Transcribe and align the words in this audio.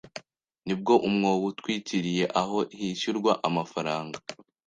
Nibwo 0.65 0.93
umwobo 1.07 1.45
utwikiriye 1.51 2.25
aho 2.41 2.57
hishyurwa 2.77 3.31
amafaranga 3.47 4.17